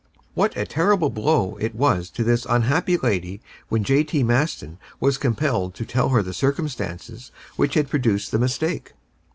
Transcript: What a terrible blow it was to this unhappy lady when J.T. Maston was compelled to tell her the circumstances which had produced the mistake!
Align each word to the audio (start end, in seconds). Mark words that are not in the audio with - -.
What 0.33 0.57
a 0.57 0.65
terrible 0.65 1.11
blow 1.11 1.57
it 1.61 1.75
was 1.75 2.09
to 2.09 2.23
this 2.23 2.47
unhappy 2.49 2.97
lady 2.97 3.39
when 3.69 3.83
J.T. 3.83 4.23
Maston 4.23 4.79
was 4.99 5.19
compelled 5.19 5.75
to 5.75 5.85
tell 5.85 6.09
her 6.09 6.23
the 6.23 6.33
circumstances 6.33 7.31
which 7.55 7.75
had 7.75 7.87
produced 7.87 8.31
the 8.31 8.39
mistake! 8.39 8.93